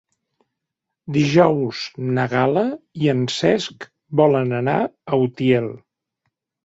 [1.17, 1.81] Dijous
[2.19, 2.63] na Gal·la
[3.03, 3.87] i en Cesc
[4.23, 5.69] volen anar a Utiel.